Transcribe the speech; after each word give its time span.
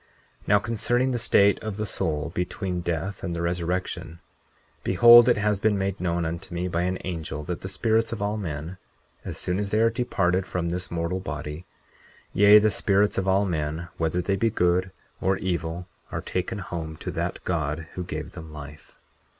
40:11 0.47 0.47
Now, 0.47 0.57
concerning 0.57 1.11
the 1.11 1.19
state 1.19 1.59
of 1.61 1.77
the 1.77 1.85
soul 1.85 2.31
between 2.33 2.81
death 2.81 3.21
and 3.21 3.35
the 3.35 3.41
resurrection—Behold, 3.43 5.29
it 5.29 5.37
has 5.37 5.59
been 5.59 5.77
made 5.77 5.99
known 6.01 6.25
unto 6.25 6.55
me 6.55 6.67
by 6.67 6.81
an 6.81 6.97
angel, 7.03 7.43
that 7.43 7.61
the 7.61 7.69
spirits 7.69 8.11
of 8.11 8.19
all 8.19 8.35
men, 8.35 8.79
as 9.23 9.37
soon 9.37 9.59
as 9.59 9.69
they 9.69 9.79
are 9.79 9.91
departed 9.91 10.47
from 10.47 10.69
this 10.69 10.89
mortal 10.89 11.19
body, 11.19 11.65
yea, 12.33 12.57
the 12.57 12.71
spirits 12.71 13.19
of 13.19 13.27
all 13.27 13.45
men, 13.45 13.89
whether 13.97 14.23
they 14.23 14.35
be 14.35 14.49
good 14.49 14.89
or 15.21 15.37
evil, 15.37 15.85
are 16.11 16.21
taken 16.21 16.57
home 16.57 16.97
to 16.97 17.11
that 17.11 17.37
God 17.45 17.85
who 17.93 18.03
gave 18.03 18.31
them 18.31 18.51
life. 18.51 18.97